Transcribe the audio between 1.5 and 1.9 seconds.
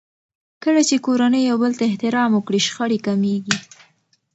بل ته